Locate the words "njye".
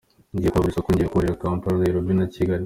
0.91-1.05